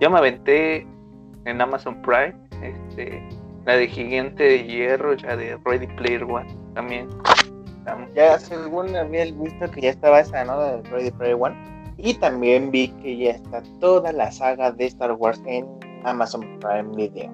yo 0.00 0.10
me 0.10 0.18
aventé 0.18 0.84
en 1.44 1.60
Amazon 1.60 2.02
Prime, 2.02 2.34
este, 2.60 3.22
la 3.64 3.76
de 3.76 3.86
Gigante 3.86 4.42
de 4.42 4.64
Hierro, 4.64 5.14
ya 5.14 5.36
de 5.36 5.56
Ready 5.64 5.86
Player 5.86 6.24
One, 6.24 6.52
también. 6.74 7.08
Ya 8.12 8.36
según 8.40 8.96
había 8.96 9.26
visto 9.26 9.70
que 9.70 9.82
ya 9.82 9.90
estaba 9.90 10.18
esa, 10.18 10.44
¿no? 10.44 10.60
De 10.60 10.82
Ready 10.90 11.12
Player 11.12 11.36
One. 11.38 11.54
Y 11.96 12.14
también 12.14 12.72
vi 12.72 12.88
que 12.88 13.18
ya 13.18 13.30
está 13.30 13.62
toda 13.78 14.10
la 14.10 14.32
saga 14.32 14.72
de 14.72 14.86
Star 14.86 15.12
Wars 15.12 15.40
en 15.46 15.64
Amazon 16.02 16.58
Prime 16.58 16.96
Video. 16.96 17.30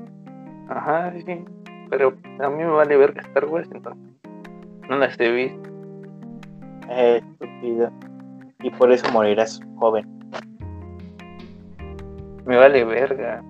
Ajá, 0.69 1.15
sí. 1.25 1.45
Pero 1.88 2.12
a 2.41 2.50
mí 2.50 2.59
me 2.59 2.67
vale 2.67 2.95
ver 2.95 3.15
que 3.15 3.21
Star 3.21 3.47
Wars 3.47 3.71
entonces. 3.73 4.08
No 4.88 4.97
las 4.97 5.18
he 5.21 5.30
visto. 5.30 5.71
Eh, 6.88 7.23
estúpido. 7.23 7.90
Y 8.62 8.71
por 8.71 8.90
eso 8.90 9.11
morirás 9.12 9.61
joven. 9.76 10.07
Me 12.47 12.57
vale 12.57 12.85
verga. 12.85 13.42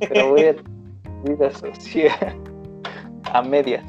Pero 0.00 0.30
voy 0.30 0.46
a 0.46 0.56
vida 1.24 1.50
social. 1.52 2.36
A 3.32 3.42
medias. 3.42 3.84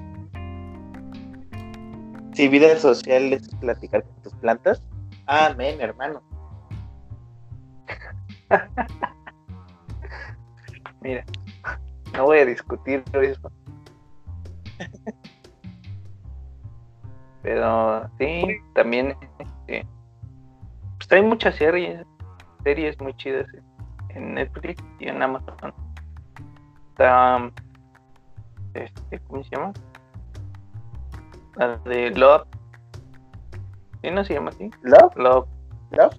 Si 2.33 2.47
vida 2.47 2.77
social 2.77 3.33
es 3.33 3.49
platicar 3.55 4.03
con 4.03 4.21
tus 4.21 4.33
plantas. 4.35 4.83
Amén, 5.25 5.81
hermano. 5.81 6.21
Mira, 11.01 11.25
no 12.13 12.25
voy 12.25 12.39
a 12.39 12.45
discutir 12.45 13.03
eso. 13.13 13.51
Pero 17.41 18.09
sí, 18.17 18.57
también 18.75 19.15
este, 19.39 19.88
pues 20.98 21.12
hay 21.12 21.21
muchas 21.21 21.55
series, 21.55 22.05
series 22.63 23.00
muy 23.00 23.15
chidas 23.15 23.48
en 24.09 24.33
Netflix 24.36 24.83
y 25.00 25.07
en 25.07 25.24
Amazon. 25.24 25.74
Está, 26.89 27.51
este, 28.74 29.19
¿cómo 29.27 29.43
se 29.43 29.55
llama? 29.55 29.74
La 31.55 31.77
de 31.77 32.12
Love. 32.12 32.48
¿Sí 34.01 34.12
no 34.12 34.24
se 34.24 34.33
llama 34.33 34.50
así? 34.50 34.69
Love. 34.81 35.15
Love. 35.15 35.48
Love. 35.91 36.15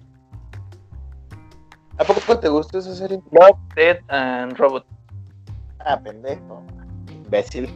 ¿A 1.97 2.03
poco 2.03 2.39
te 2.39 2.49
gustó 2.49 2.79
esa 2.79 2.95
serie? 2.95 3.21
Love, 3.31 3.57
Dead 3.75 3.99
and 4.07 4.57
Robot. 4.57 4.85
Ah, 5.79 5.99
pendejo. 5.99 6.63
Imbécil. 7.11 7.71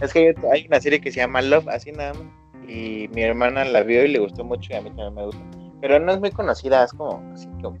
Es 0.00 0.14
que 0.14 0.34
hay 0.50 0.66
una 0.66 0.80
serie 0.80 1.00
que 1.00 1.12
se 1.12 1.20
llama 1.20 1.42
Love, 1.42 1.68
así 1.68 1.92
nada 1.92 2.14
más. 2.14 2.22
Y 2.66 3.08
mi 3.12 3.22
hermana 3.22 3.64
la 3.64 3.82
vio 3.82 4.04
y 4.04 4.08
le 4.08 4.18
gustó 4.18 4.44
mucho 4.44 4.72
y 4.72 4.76
a 4.76 4.80
mí 4.80 4.88
también 4.90 5.14
me 5.14 5.24
gusta. 5.26 5.40
Pero 5.80 5.98
no 5.98 6.12
es 6.12 6.20
muy 6.20 6.30
conocida, 6.30 6.84
es 6.84 6.92
como 6.92 7.22
así 7.32 7.48
como. 7.62 7.78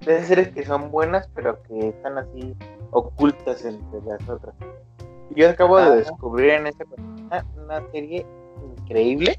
De 0.00 0.16
esas 0.16 0.28
series 0.28 0.48
que 0.48 0.64
son 0.64 0.90
buenas, 0.90 1.28
pero 1.34 1.62
que 1.64 1.88
están 1.88 2.18
así 2.18 2.54
ocultas 2.90 3.64
entre 3.64 4.00
las 4.06 4.28
otras. 4.28 4.54
Yo 5.36 5.48
acabo 5.48 5.78
de 5.78 5.98
descubrir 5.98 6.50
en 6.50 6.66
esta 6.66 6.84
una, 6.96 7.46
una 7.56 7.90
serie 7.92 8.26
increíble 8.78 9.38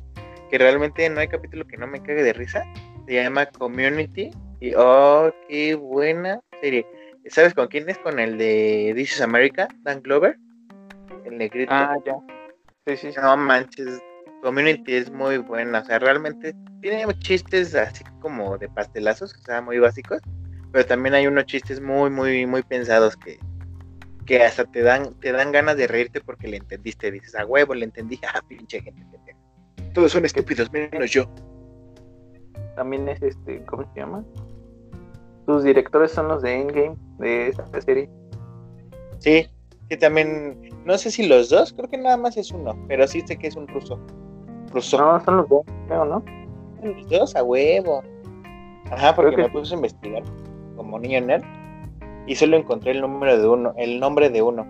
que 0.50 0.58
realmente 0.58 1.10
no 1.10 1.20
hay 1.20 1.28
capítulo 1.28 1.66
que 1.66 1.78
no 1.78 1.88
me 1.88 2.02
cague 2.02 2.24
de 2.24 2.34
risa. 2.34 2.64
Se 3.08 3.16
llama 3.16 3.48
Community. 3.48 4.32
Y 4.60 4.74
oh, 4.76 5.32
qué 5.50 5.76
buena 5.76 6.40
serie. 6.62 6.86
¿Sabes 7.28 7.54
con 7.54 7.68
quién 7.68 7.90
es? 7.90 7.98
Con 7.98 8.20
el 8.20 8.38
de 8.38 8.94
This 8.96 9.14
is 9.14 9.22
America, 9.22 9.68
Dan 9.84 10.02
Glover 10.02 10.38
el 11.26 11.38
negrito. 11.38 11.72
Ah, 11.74 11.96
ya. 12.06 12.16
Sí, 12.86 12.98
sí, 12.98 13.20
No 13.22 13.38
manches, 13.38 14.02
Community 14.42 14.96
es 14.96 15.10
muy 15.10 15.38
buena, 15.38 15.80
o 15.80 15.86
sea, 15.86 16.00
realmente 16.00 16.54
tiene 16.82 17.06
chistes 17.20 17.74
así 17.76 18.04
como 18.20 18.58
de 18.58 18.68
pastelazos, 18.68 19.34
o 19.34 19.42
sea, 19.42 19.62
muy 19.62 19.80
básicos, 19.80 20.20
pero 20.72 20.86
también 20.86 21.16
hay 21.16 21.28
unos 21.28 21.46
chistes 21.46 21.80
muy, 21.80 22.10
muy, 22.10 22.46
muy 22.46 22.62
pensados 22.62 23.16
que, 23.16 23.40
que 24.26 24.44
hasta 24.44 24.66
te 24.66 24.82
dan, 24.82 25.14
te 25.22 25.32
dan 25.32 25.54
ganas 25.54 25.78
de 25.78 25.88
reírte 25.88 26.20
porque 26.20 26.50
le 26.50 26.58
entendiste, 26.58 27.10
dices, 27.10 27.36
a 27.36 27.46
huevo, 27.46 27.74
le 27.74 27.86
entendí, 27.86 28.20
ah, 28.34 28.42
pinche 28.46 28.82
gente, 28.82 29.06
todos 29.94 30.12
son 30.12 30.26
estúpidos, 30.26 30.72
menos 30.72 31.10
yo. 31.12 31.26
También 32.76 33.08
es 33.08 33.22
este, 33.22 33.64
¿cómo 33.66 33.90
se 33.94 34.00
llama? 34.00 34.26
Tus 35.46 35.64
directores 35.64 36.12
son 36.12 36.28
los 36.28 36.42
de 36.42 36.62
Endgame, 36.62 36.98
de 37.20 37.48
esta 37.48 37.82
serie. 37.82 38.10
Sí, 39.20 39.48
que 39.90 39.98
también, 39.98 40.70
no 40.86 40.98
sé 40.98 41.12
si 41.12 41.28
los 41.28 41.50
dos, 41.50 41.74
creo 41.74 41.90
que 41.90 41.98
nada 41.98 42.18
más 42.18 42.38
es 42.38 42.52
uno, 42.52 42.78
pero 42.88 43.08
sí 43.08 43.22
sé 43.26 43.38
que 43.38 43.48
es 43.48 43.56
un 43.56 43.68
ruso. 43.68 44.00
Ruso. 44.72 44.98
No, 44.98 45.24
son 45.24 45.38
los 45.38 45.50
dos, 45.50 45.64
creo, 45.88 46.06
¿no? 46.06 46.24
Los 46.82 47.10
dos 47.10 47.36
a 47.36 47.44
huevo. 47.44 48.04
Ajá, 48.92 49.16
porque 49.16 49.38
me 49.38 49.50
puse 49.50 49.74
a 49.74 49.78
investigar 49.78 50.24
como 50.76 51.00
niño 51.00 51.22
nerd 51.22 51.44
y 52.28 52.36
solo 52.36 52.58
encontré 52.58 52.92
el 52.92 53.02
número 53.02 53.38
de 53.38 53.48
uno, 53.48 53.74
el 53.78 54.00
nombre 54.00 54.30
de 54.30 54.42
uno. 54.42 54.66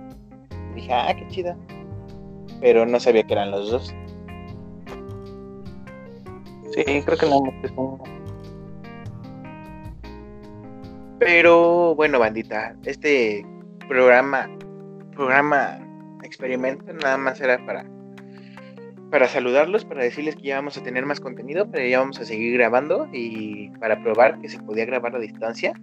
dije, 0.75 0.93
ah, 0.93 1.13
qué 1.17 1.27
chida. 1.27 1.57
Pero 2.59 2.85
no 2.85 2.99
sabía 2.99 3.23
que 3.23 3.33
eran 3.33 3.51
los 3.51 3.71
dos. 3.71 3.93
Sí, 6.71 6.83
creo 6.83 7.17
que 7.17 7.25
no 7.27 7.43
es 7.63 7.71
uno. 7.75 8.03
Pero 11.19 11.95
bueno, 11.95 12.19
bandita, 12.19 12.75
este 12.85 13.45
programa 13.87 14.49
programa 15.13 15.79
experimento, 16.23 16.91
nada 16.93 17.17
más 17.17 17.39
era 17.41 17.63
para, 17.65 17.85
para 19.11 19.27
saludarlos, 19.27 19.85
para 19.85 20.03
decirles 20.03 20.35
que 20.35 20.43
ya 20.43 20.55
vamos 20.55 20.77
a 20.77 20.83
tener 20.83 21.05
más 21.05 21.19
contenido, 21.19 21.69
pero 21.69 21.85
ya 21.85 21.99
vamos 21.99 22.19
a 22.19 22.25
seguir 22.25 22.53
grabando 22.53 23.07
y 23.11 23.69
para 23.79 24.01
probar 24.01 24.39
que 24.39 24.49
se 24.49 24.59
podía 24.59 24.85
grabar 24.85 25.15
a 25.15 25.19
distancia. 25.19 25.73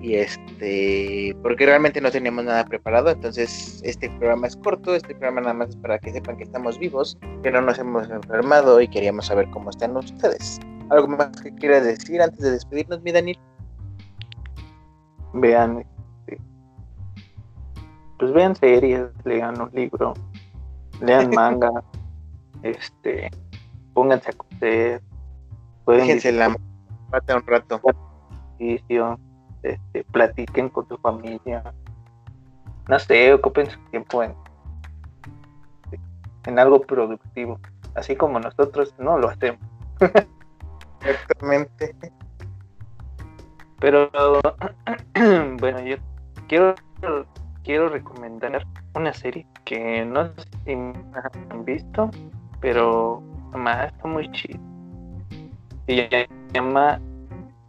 Y 0.00 0.14
este, 0.14 1.36
porque 1.42 1.66
realmente 1.66 2.00
no 2.00 2.12
teníamos 2.12 2.44
nada 2.44 2.64
preparado, 2.64 3.10
entonces 3.10 3.80
este 3.84 4.08
programa 4.10 4.46
es 4.46 4.56
corto, 4.56 4.94
este 4.94 5.12
programa 5.12 5.40
nada 5.40 5.54
más 5.54 5.70
es 5.70 5.76
para 5.76 5.98
que 5.98 6.12
sepan 6.12 6.36
que 6.36 6.44
estamos 6.44 6.78
vivos, 6.78 7.18
que 7.42 7.50
no 7.50 7.60
nos 7.60 7.80
hemos 7.80 8.08
enfermado 8.08 8.80
y 8.80 8.86
queríamos 8.86 9.26
saber 9.26 9.50
cómo 9.50 9.70
están 9.70 9.96
ustedes. 9.96 10.60
¿Algo 10.90 11.08
más 11.08 11.40
que 11.42 11.52
quieras 11.56 11.84
decir 11.84 12.22
antes 12.22 12.38
de 12.38 12.52
despedirnos, 12.52 13.02
mi 13.02 13.10
Daniel? 13.10 13.38
Vean, 15.34 15.84
pues 18.18 18.32
vean 18.32 18.56
series, 18.56 19.08
lean 19.24 19.60
un 19.60 19.70
libro, 19.72 20.14
lean 21.00 21.30
manga, 21.34 21.70
este, 22.62 23.30
pónganse 23.94 24.30
a 24.30 24.32
coser, 24.34 25.02
Déjense 25.86 26.32
la 26.32 26.54
pata 27.10 27.36
un 27.36 27.46
rato. 27.46 27.80
Este, 29.62 30.04
platiquen 30.12 30.68
con 30.68 30.86
su 30.86 30.98
familia. 30.98 31.62
No 32.88 32.98
sé, 32.98 33.32
ocupen 33.32 33.70
su 33.70 33.78
tiempo 33.90 34.22
en, 34.22 34.34
en 36.44 36.58
algo 36.58 36.80
productivo, 36.80 37.58
así 37.94 38.16
como 38.16 38.38
nosotros 38.38 38.94
no 38.98 39.18
lo 39.18 39.28
hacemos. 39.28 39.60
Exactamente. 41.04 41.94
Pero 43.80 44.10
bueno, 45.58 45.80
yo 45.80 45.96
quiero 46.48 46.74
quiero 47.64 47.88
recomendar 47.88 48.66
una 48.94 49.12
serie 49.12 49.46
que 49.64 50.04
no 50.04 50.26
sé 50.34 50.48
si 50.64 50.72
han 50.72 51.64
visto, 51.64 52.10
pero 52.60 53.22
más 53.52 53.92
está 53.92 54.08
muy 54.08 54.30
chido. 54.32 54.58
Se 55.86 56.28
llama 56.52 57.00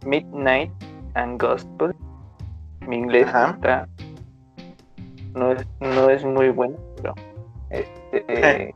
Midnight 0.04 0.72
and 1.14 1.40
Gospel. 1.40 1.94
Mi 2.86 2.96
inglés 2.96 3.26
está 3.26 3.88
no 5.34 5.52
es, 5.52 5.66
no 5.80 6.10
es 6.10 6.24
muy 6.24 6.50
bueno, 6.50 6.76
pero 6.96 7.14
este 7.70 8.74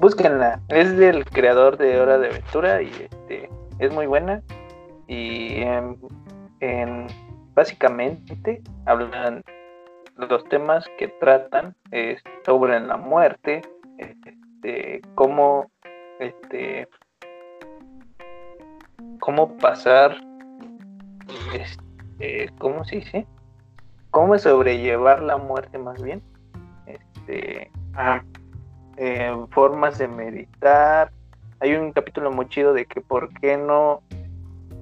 búsquenla. 0.00 0.60
Es 0.68 0.96
del 0.96 1.24
creador 1.24 1.76
de 1.76 2.00
Hora 2.00 2.18
de 2.18 2.28
Aventura 2.28 2.82
y 2.82 2.88
este 2.88 3.50
es 3.78 3.92
muy 3.92 4.06
buena. 4.06 4.42
Y 5.06 5.62
en, 5.62 7.06
básicamente 7.54 8.62
hablan 8.86 9.42
los 10.18 10.44
temas 10.44 10.84
que 10.98 11.08
tratan 11.08 11.74
es 11.90 12.22
sobre 12.44 12.78
la 12.80 12.96
muerte, 12.96 13.62
este, 13.98 15.00
cómo 15.14 15.70
este 16.18 16.88
cómo 19.20 19.56
pasar 19.58 20.16
este, 21.52 22.50
¿cómo 22.58 22.84
se 22.84 22.96
dice? 22.96 23.26
cómo 24.10 24.36
sobrellevar 24.38 25.22
la 25.22 25.36
muerte 25.36 25.78
más 25.78 26.02
bien 26.02 26.22
este 26.86 27.70
ah, 27.94 28.22
eh, 28.96 29.32
formas 29.50 29.98
de 29.98 30.08
meditar. 30.08 31.12
Hay 31.60 31.74
un 31.74 31.92
capítulo 31.92 32.32
muy 32.32 32.48
chido 32.48 32.72
de 32.72 32.84
que 32.84 33.00
por 33.00 33.32
qué 33.34 33.56
no, 33.56 34.02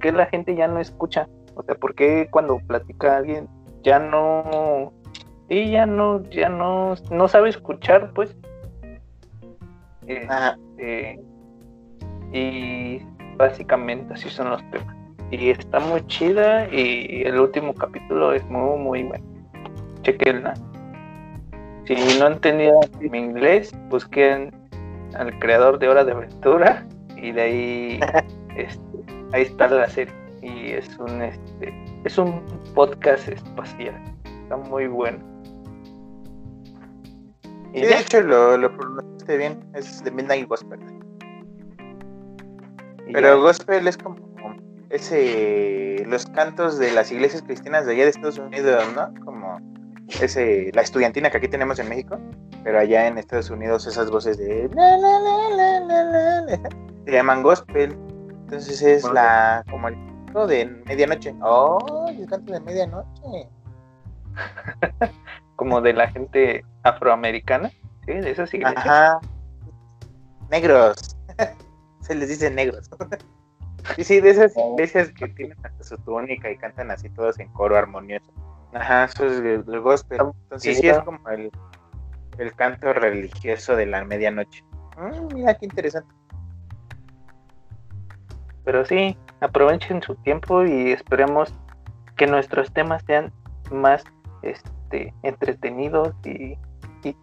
que 0.01 0.11
la 0.13 0.27
gente 0.27 0.55
ya 0.55 0.69
no 0.69 0.81
escucha. 0.81 1.29
O 1.55 1.63
sea, 1.63 1.75
por 1.75 1.95
qué 1.95 2.29
cuando 2.31 2.59
platica 2.67 3.17
alguien 3.17 3.49
ya 3.83 3.99
no, 3.99 4.93
y 5.49 5.71
ya 5.71 5.87
no, 5.87 6.23
ya 6.31 6.49
no, 6.49 6.95
no 7.11 7.29
sabe 7.29 7.51
escuchar, 7.51 8.13
pues. 8.15 8.37
Este, 10.07 11.21
y 12.33 13.03
básicamente 13.37 14.15
así 14.15 14.29
son 14.29 14.51
los 14.51 14.71
temas. 14.71 14.95
Y 15.31 15.51
está 15.51 15.81
muy 15.81 16.07
chida 16.07 16.69
y 16.73 17.23
el 17.25 17.41
último 17.41 17.75
capítulo 17.75 18.33
es 18.33 18.45
muy, 18.49 18.79
muy 18.79 19.03
bueno. 19.05 19.25
Chequenla. 20.03 20.55
Si 21.87 21.95
no 22.19 22.29
entendía 22.29 22.75
mi 23.01 23.19
inglés, 23.19 23.73
busquen 23.89 24.53
al 25.15 25.37
creador 25.39 25.79
de 25.79 25.89
Hora 25.89 26.05
de 26.05 26.13
Aventura 26.13 26.87
y 27.17 27.33
de 27.33 27.43
ahí 27.43 28.01
este, 28.57 28.81
ahí 29.33 29.43
está 29.43 29.69
la 29.69 29.89
serie 29.89 30.15
y 30.43 30.73
es 30.73 30.97
un 30.99 31.23
este 31.23 31.73
es 32.05 32.19
un 32.19 32.43
podcast 32.75 33.29
espacial 33.29 33.95
está 34.43 34.57
muy 34.57 34.87
bueno 34.87 35.19
y 37.77 37.83
de 37.83 37.99
hecho 37.99 38.21
lo, 38.21 38.57
lo 38.57 38.77
pronunciaste 38.77 39.37
bien 39.37 39.65
es 39.75 40.03
de 40.03 40.11
Midnight 40.11 40.49
Gospel 40.49 40.81
pero 43.13 43.41
Gospel 43.41 43.87
es 43.87 43.97
como 43.97 44.17
ese 44.91 46.05
los 46.07 46.27
cantos 46.27 46.79
de 46.79 46.93
las 46.93 47.13
iglesias 47.13 47.43
cristianas 47.43 47.87
de 47.87 47.93
allá 47.93 48.05
de 48.05 48.11
Estados 48.11 48.39
Unidos 48.39 48.85
no 48.95 49.25
como 49.25 49.59
ese, 50.09 50.71
la 50.73 50.83
estudiantina 50.83 51.31
que 51.31 51.39
aquí 51.39 51.49
tenemos 51.49 51.79
en 51.79 51.89
México, 51.89 52.19
pero 52.63 52.79
allá 52.79 53.07
en 53.07 53.19
Estados 53.19 53.51
Unidos 53.51 53.87
esas 53.87 54.11
voces 54.11 54.39
de 54.39 54.69
se 57.05 57.13
llaman 57.13 57.43
gospel. 57.43 57.97
Entonces 58.45 58.81
es 58.83 59.05
la 59.13 59.65
como 59.69 59.89
el 59.89 59.95
canto 59.95 60.47
de 60.47 60.67
medianoche. 60.87 61.35
Oh, 61.43 62.07
el 62.09 62.27
canto 62.27 62.53
de 62.53 62.61
medianoche. 62.61 63.49
como 65.57 65.81
de 65.81 65.93
la 65.93 66.09
gente 66.09 66.65
afroamericana, 66.83 67.71
¿sí? 68.05 68.13
De 68.13 68.31
esas 68.31 68.53
iglesias. 68.55 68.87
Ajá. 68.87 69.21
Negros. 70.51 71.17
se 72.01 72.15
les 72.15 72.29
dice 72.29 72.51
negros. 72.51 72.91
Y 73.97 74.05
sí, 74.05 74.21
de 74.21 74.31
esas 74.31 74.53
oh. 74.57 74.73
iglesias 74.73 75.13
que 75.13 75.29
tienen 75.29 75.57
hasta 75.63 75.85
su 75.85 75.97
túnica 75.99 76.51
y 76.51 76.57
cantan 76.57 76.91
así 76.91 77.09
todos 77.11 77.39
en 77.39 77.49
coro 77.53 77.77
armonioso. 77.77 78.27
Ajá, 78.73 79.05
eso 79.05 79.27
es 79.27 79.39
el, 79.39 79.81
gospel. 79.81 80.21
Entonces 80.21 80.79
sí, 80.79 80.89
es 80.89 80.99
como 81.01 81.29
el, 81.29 81.51
el, 82.39 82.53
canto 82.55 82.93
religioso 82.93 83.77
de 83.77 83.87
la 83.87 84.05
medianoche. 84.05 84.65
Mm, 84.99 85.35
mira 85.35 85.55
qué 85.55 85.67
interesante. 85.67 86.13
Pero 88.65 88.85
sí, 88.85 89.17
aprovechen 89.41 90.03
su 90.03 90.17
tiempo 90.17 90.65
y 90.65 90.91
esperemos 90.91 91.55
que 92.17 92.27
nuestros 92.27 92.73
temas 92.73 93.05
sean 93.07 93.33
más 93.71 94.05
este 94.43 95.13
entretenidos 95.23 96.15
y 96.25 96.57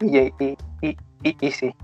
y, 0.01 0.33
y, 0.39 0.57
y, 0.81 0.97
y 1.23 1.51
sí. 1.51 1.75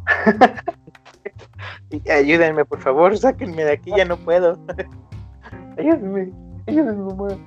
ayúdenme, 2.11 2.65
por 2.65 2.79
favor, 2.79 3.17
sáquenme 3.17 3.63
de 3.63 3.73
aquí, 3.73 3.91
ya 3.95 4.05
no 4.05 4.17
puedo. 4.17 4.57
ayúdenme, 5.77 6.31
ayúdenme, 6.67 7.13
mamá. 7.13 7.37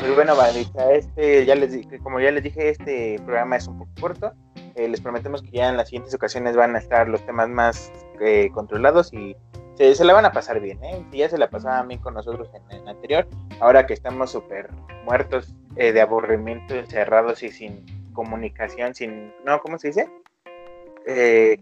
Muy 0.00 0.10
bueno, 0.14 0.34
bandita. 0.34 0.92
Este, 0.92 1.44
ya 1.44 1.54
les 1.54 1.86
como 2.02 2.20
ya 2.20 2.30
les 2.30 2.42
dije, 2.42 2.70
este 2.70 3.20
programa 3.24 3.56
es 3.56 3.66
un 3.68 3.78
poco 3.78 3.90
corto. 4.00 4.32
Eh, 4.76 4.88
les 4.88 5.00
prometemos 5.00 5.42
que 5.42 5.50
ya 5.50 5.68
en 5.68 5.76
las 5.76 5.88
siguientes 5.88 6.14
ocasiones 6.14 6.56
van 6.56 6.74
a 6.74 6.78
estar 6.78 7.08
los 7.08 7.24
temas 7.26 7.48
más 7.48 7.92
eh, 8.20 8.50
controlados 8.54 9.12
y 9.12 9.36
se, 9.74 9.94
se, 9.94 10.04
la 10.04 10.14
van 10.14 10.24
a 10.24 10.32
pasar 10.32 10.60
bien, 10.60 10.82
¿eh? 10.84 11.04
Si 11.10 11.18
ya 11.18 11.28
se 11.28 11.38
la 11.38 11.50
pasaba 11.50 11.80
a 11.80 11.84
mí 11.84 11.98
con 11.98 12.14
nosotros 12.14 12.48
en 12.54 12.78
el 12.78 12.88
anterior, 12.88 13.26
ahora 13.60 13.86
que 13.86 13.94
estamos 13.94 14.30
súper 14.30 14.70
muertos 15.04 15.54
eh, 15.80 15.92
de 15.92 16.00
aburrimiento, 16.00 16.74
encerrados 16.74 17.42
y 17.42 17.50
sin 17.50 17.84
comunicación, 18.12 18.94
sin, 18.94 19.32
no, 19.44 19.60
¿cómo 19.60 19.78
se 19.78 19.88
dice? 19.88 20.08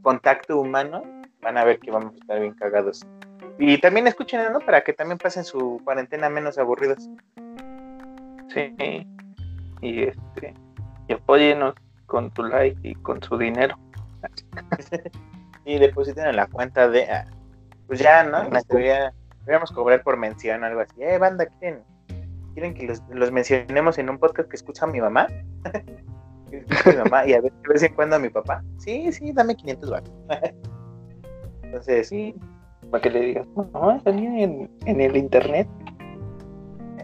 contacto 0.03 0.61
humano, 0.61 1.03
van 1.41 1.57
a 1.57 1.65
ver 1.65 1.79
que 1.79 1.91
vamos 1.91 2.13
a 2.13 2.17
estar 2.17 2.41
bien 2.41 2.53
cagados. 2.55 3.07
Y 3.59 3.79
también 3.79 4.07
escuchen, 4.07 4.53
¿no? 4.53 4.61
Para 4.61 4.83
que 4.83 4.93
también 4.93 5.19
pasen 5.19 5.45
su 5.45 5.81
cuarentena 5.85 6.29
menos 6.29 6.59
aburridos. 6.59 7.09
Sí. 8.53 8.75
Y 9.81 10.03
este 10.03 10.55
y 11.09 11.13
apóyenos 11.13 11.75
con 12.07 12.31
tu 12.31 12.43
like 12.43 12.79
y 12.83 12.95
con 12.97 13.23
su 13.23 13.39
dinero. 13.39 13.77
y 15.65 15.79
depositen 15.79 16.27
en 16.27 16.37
la 16.37 16.47
cuenta 16.47 16.89
de 16.89 17.05
ah, 17.05 17.27
pues 17.87 18.01
ya, 18.01 18.23
¿no? 18.25 18.49
deberíamos 18.69 19.73
cobrar 19.73 20.03
por 20.03 20.17
mención 20.17 20.65
algo 20.65 20.81
así. 20.81 21.03
Eh, 21.03 21.19
banda, 21.19 21.47
¿quieren, 21.47 21.83
¿quieren 22.59 22.75
que 22.75 22.93
los, 23.15 23.31
mencionemos 23.31 23.99
en 23.99 24.11
un 24.11 24.19
podcast 24.19 24.49
que 24.49 24.57
escucha 24.57 24.87
mi 24.87 25.01
mamá? 25.01 25.29
mi 26.51 26.97
mamá 26.97 27.27
y 27.27 27.35
a 27.35 27.41
ver 27.41 27.53
de 27.53 27.69
vez 27.69 27.83
en 27.83 27.95
cuando 27.95 28.17
a 28.17 28.19
mi 28.19 28.31
papá. 28.31 28.63
Sí, 28.79 29.13
sí, 29.13 29.33
dame 29.33 29.55
500 29.55 29.91
baros. 29.91 30.11
Entonces, 31.63 32.09
sí, 32.09 32.35
para 32.91 33.03
que 33.03 33.11
le 33.11 33.21
digas, 33.21 33.47
no, 33.57 34.01
salía 34.03 34.43
en, 34.43 34.71
en 34.87 35.01
el 35.01 35.17
internet. 35.17 35.69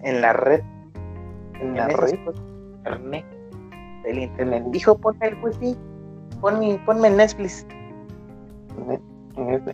En 0.02 0.20
la 0.20 0.32
red 0.32 0.62
en 1.60 1.76
la 1.76 1.86
red. 1.86 2.18
El 4.04 4.18
internet 4.18 4.64
dijo, 4.68 4.98
ponme 4.98 5.28
el 5.28 5.42
wifi, 5.42 5.76
ponme, 6.40 6.78
ponme 6.84 7.10
Netflix. 7.10 7.66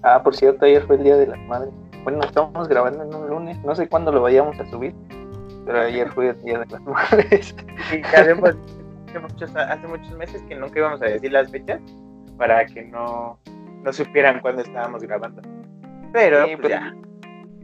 Ah, 0.02 0.22
por 0.22 0.36
cierto, 0.36 0.64
ayer 0.64 0.86
fue 0.86 0.96
el 0.96 1.04
Día 1.04 1.16
de 1.16 1.26
las 1.26 1.38
Madres. 1.48 1.72
Bueno, 2.04 2.20
estamos 2.22 2.68
grabando 2.68 3.02
en 3.02 3.14
un 3.14 3.28
lunes, 3.28 3.58
no 3.64 3.74
sé 3.74 3.88
cuándo 3.88 4.12
lo 4.12 4.22
vayamos 4.22 4.58
a 4.60 4.66
subir, 4.70 4.94
pero 5.70 5.82
ayer 5.82 6.10
fue 6.10 6.30
el 6.30 6.42
Día 6.42 6.58
de 6.58 6.66
las 6.66 6.82
Madres. 6.86 7.54
Y 7.92 8.02
hace 8.02 8.34
muchos, 8.34 9.54
hace 9.54 9.86
muchos 9.86 10.16
meses 10.16 10.42
que 10.48 10.56
nunca 10.56 10.80
íbamos 10.80 11.00
a 11.00 11.04
decir 11.04 11.30
las 11.30 11.48
fechas 11.48 11.80
para 12.36 12.66
que 12.66 12.82
no, 12.82 13.38
no 13.84 13.92
supieran 13.92 14.40
cuándo 14.40 14.62
estábamos 14.62 15.02
grabando. 15.02 15.42
Pero, 16.12 16.46
pues, 16.58 16.70
ya. 16.70 16.92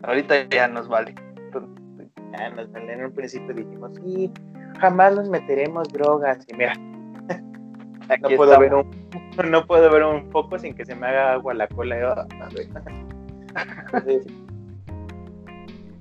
ahorita 0.05 0.49
ya 0.49 0.69
nos 0.69 0.87
vale 0.87 1.14
en 2.38 3.05
un 3.05 3.12
principio 3.12 3.55
dijimos, 3.55 3.92
sí, 3.97 4.31
jamás 4.79 5.16
nos 5.16 5.29
meteremos 5.29 5.88
drogas. 5.88 6.47
Y 6.49 6.55
mira, 6.55 6.75
no 8.21 8.29
puedo, 8.37 8.61
ver 8.61 8.73
un, 8.73 8.88
no 9.51 9.66
puedo 9.66 9.90
ver 9.90 10.05
un 10.05 10.31
foco 10.31 10.59
sin 10.61 10.75
que 10.75 10.85
se 10.85 10.95
me 10.95 11.09
haga 11.09 11.33
agua 11.33 11.55
la 11.55 11.66
cola. 11.66 12.27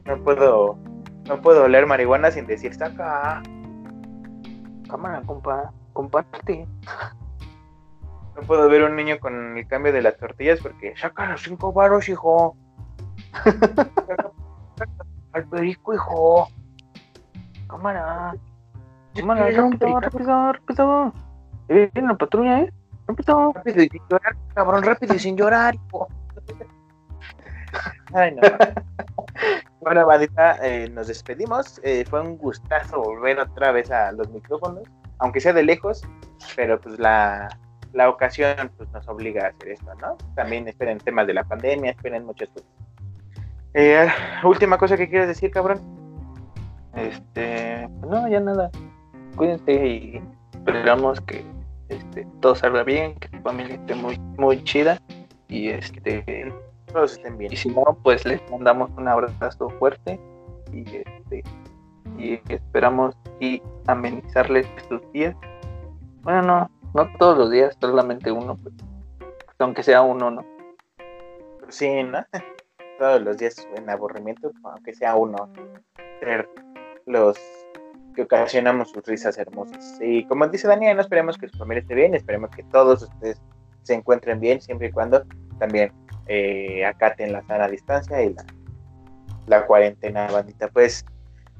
No 0.05 0.23
puedo, 0.23 0.77
no 1.27 1.41
puedo 1.41 1.63
oler 1.63 1.85
marihuana 1.85 2.31
sin 2.31 2.45
decir 2.45 2.73
saca. 2.73 3.41
Cámara, 4.89 5.21
compa, 5.25 5.71
comparte. 5.93 6.67
No 8.35 8.41
puedo 8.41 8.69
ver 8.69 8.83
un 8.83 8.95
niño 8.95 9.19
con 9.19 9.57
el 9.57 9.67
cambio 9.67 9.91
de 9.93 10.01
las 10.01 10.17
tortillas 10.17 10.59
porque 10.61 10.95
saca 10.95 11.31
los 11.31 11.41
cinco 11.41 11.73
varos, 11.73 12.07
hijo. 12.09 12.55
Al 15.33 15.45
perico, 15.49 15.93
hijo. 15.93 16.47
Cámara. 17.67 18.35
Cámara, 19.15 19.49
rápido, 19.49 19.99
rápido, 19.99 20.53
rápido. 20.53 21.13
Viene 21.67 22.07
la 22.07 22.15
patrulla, 22.15 22.59
¿eh? 22.61 22.73
Rápido. 23.07 23.53
Rápido 23.53 23.83
y 23.83 23.89
sin 23.89 24.01
llorar, 24.09 24.35
cabrón, 24.53 24.83
rápido 24.83 25.15
y 25.15 25.19
sin 25.19 25.37
llorar, 25.37 25.75
hijo. 25.75 26.07
Ay, 28.13 28.35
no. 28.35 28.41
Bueno, 29.85 30.03
bandita, 30.07 30.57
eh, 30.63 30.89
nos 30.89 31.05
despedimos. 31.05 31.79
Eh, 31.83 32.05
fue 32.09 32.19
un 32.19 32.39
gustazo 32.39 33.03
volver 33.03 33.37
otra 33.37 33.71
vez 33.71 33.91
a 33.91 34.11
los 34.13 34.27
micrófonos, 34.31 34.81
aunque 35.19 35.39
sea 35.39 35.53
de 35.53 35.61
lejos, 35.61 36.01
pero 36.55 36.81
pues 36.81 36.97
la, 36.97 37.55
la 37.93 38.09
ocasión 38.09 38.71
pues, 38.77 38.89
nos 38.89 39.07
obliga 39.07 39.45
a 39.45 39.49
hacer 39.49 39.73
esto, 39.73 39.93
¿no? 40.01 40.17
También 40.33 40.67
esperen 40.67 40.97
temas 40.97 41.27
de 41.27 41.35
la 41.35 41.43
pandemia, 41.43 41.91
esperen 41.91 42.25
muchas 42.25 42.49
cosas. 42.49 42.67
Eh, 43.75 44.07
última 44.43 44.79
cosa 44.79 44.97
que 44.97 45.07
quieres 45.07 45.27
decir, 45.27 45.51
cabrón. 45.51 45.79
Este, 46.95 47.87
no, 48.09 48.27
ya 48.27 48.39
nada. 48.39 48.71
Cuídense 49.35 49.71
y 49.71 50.21
esperamos 50.51 51.21
que 51.21 51.45
este, 51.89 52.25
todo 52.41 52.55
salga 52.55 52.81
bien, 52.81 53.13
que 53.19 53.27
tu 53.27 53.39
familia 53.43 53.75
esté 53.75 53.93
muy, 53.93 54.17
muy 54.35 54.63
chida 54.63 54.99
y 55.47 55.69
este 55.69 56.51
todos 56.95 57.11
estén 57.11 57.37
bien. 57.37 57.51
Y 57.51 57.57
si 57.57 57.69
no, 57.69 57.83
pues 58.01 58.25
les 58.25 58.41
mandamos 58.49 58.89
un 58.97 59.07
abrazo 59.07 59.69
fuerte 59.71 60.17
y 60.71 60.83
este 60.95 61.43
y 62.17 62.39
esperamos 62.47 63.17
y 63.41 63.61
amenizarles 63.87 64.65
sus 64.87 65.01
días. 65.11 65.35
Bueno, 66.21 66.41
no, 66.41 66.71
no 66.93 67.17
todos 67.17 67.37
los 67.37 67.51
días, 67.51 67.77
solamente 67.81 68.31
uno, 68.31 68.55
pues, 68.55 68.73
aunque 69.59 69.83
sea 69.83 70.01
uno, 70.01 70.31
¿no? 70.31 70.45
Sí, 71.67 72.03
¿no? 72.03 72.25
Todos 72.97 73.21
los 73.21 73.37
días 73.37 73.67
en 73.75 73.89
aburrimiento, 73.89 74.51
aunque 74.63 74.93
sea 74.93 75.17
uno. 75.17 75.49
Ser 76.21 76.47
los 77.05 77.37
que 78.15 78.21
ocasionamos 78.21 78.91
sus 78.91 79.05
risas 79.05 79.37
hermosas. 79.37 79.99
Y 80.01 80.25
como 80.27 80.47
dice 80.47 80.69
Daniel, 80.69 80.95
no 80.95 81.01
esperemos 81.01 81.37
que 81.37 81.49
su 81.49 81.57
familia 81.57 81.81
esté 81.81 81.93
bien, 81.93 82.15
esperemos 82.15 82.51
que 82.51 82.63
todos 82.63 83.03
ustedes 83.03 83.41
se 83.81 83.95
encuentren 83.95 84.39
bien, 84.39 84.61
siempre 84.61 84.87
y 84.87 84.91
cuando 84.91 85.25
también 85.59 85.91
eh, 86.27 86.85
acaten 86.85 87.33
la 87.33 87.41
sana 87.43 87.67
distancia 87.67 88.23
y 88.23 88.35
la, 89.47 89.65
cuarentena, 89.65 90.27
bandita. 90.27 90.67
Pues, 90.69 91.05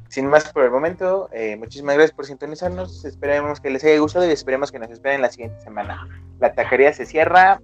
sin 0.10 0.28
más 0.28 0.52
por 0.52 0.64
el 0.64 0.72
momento, 0.72 1.30
eh, 1.34 1.56
muchísimas 1.58 1.96
gracias 1.96 2.16
por 2.16 2.26
sintonizarnos. 2.26 3.06
Esperemos 3.06 3.60
que 3.60 3.70
les 3.70 3.84
haya 3.84 4.00
gustado 4.00 4.28
y 4.28 4.32
esperemos 4.32 4.72
que 4.72 4.80
nos 4.80 4.90
esperen 4.90 5.22
la 5.22 5.30
siguiente 5.30 5.60
semana. 5.62 6.08
La 6.40 6.54
taquería 6.54 6.94
se 6.94 7.06
cierra 7.06 7.60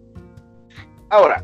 ahora. 1.09 1.43